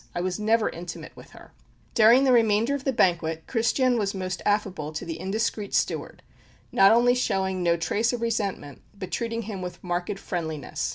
[0.15, 1.53] I was never intimate with her."
[1.93, 6.23] During the remainder of the banquet Christian was most affable to the indiscreet steward,
[6.71, 10.89] not only showing no trace of resentment, but treating him with marked friendliness.